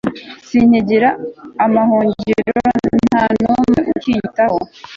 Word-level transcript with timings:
sinkigira 0.47 1.09
amahungiro, 1.65 2.51
nta 3.07 3.23
n'umwe 3.41 3.79
ukinyitayeho 3.91 4.59